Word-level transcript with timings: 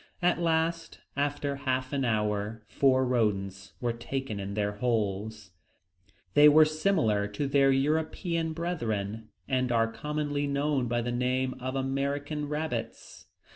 At 0.23 0.39
last, 0.41 0.99
after 1.15 1.57
half 1.57 1.93
an 1.93 2.03
hour, 2.05 2.63
four 2.67 3.05
rodents 3.05 3.73
were 3.79 3.93
taken 3.93 4.39
in 4.39 4.55
their 4.55 4.77
holes. 4.77 5.51
They 6.33 6.49
were 6.49 6.65
similar 6.65 7.27
to 7.27 7.45
their 7.47 7.69
European 7.71 8.51
brethren, 8.53 9.29
and 9.47 9.71
are 9.71 9.91
commonly 9.91 10.47
known 10.47 10.87
by 10.87 11.01
the 11.03 11.11
name 11.11 11.53
of 11.59 11.75
American 11.75 12.49
rabbits. 12.49 13.27